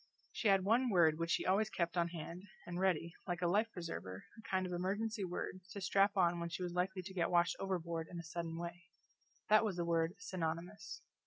She 0.31 0.47
had 0.47 0.63
one 0.63 0.89
word 0.89 1.19
which 1.19 1.29
she 1.29 1.45
always 1.45 1.69
kept 1.69 1.95
on 1.95 2.07
hand, 2.07 2.41
and 2.65 2.79
ready, 2.79 3.13
like 3.27 3.43
a 3.43 3.47
life 3.47 3.71
preserver, 3.71 4.25
a 4.35 4.41
kind 4.49 4.65
of 4.65 4.73
emergency 4.73 5.23
word 5.23 5.61
to 5.73 5.79
strap 5.79 6.17
on 6.17 6.39
when 6.39 6.49
she 6.49 6.63
was 6.63 6.73
likely 6.73 7.03
to 7.03 7.13
get 7.13 7.29
washed 7.29 7.55
overboard 7.59 8.07
in 8.09 8.17
a 8.17 8.23
sudden 8.23 8.57
way 8.57 8.85
that 9.49 9.63
was 9.63 9.75
the 9.75 9.85
word 9.85 10.15
Synonymous. 10.17 11.03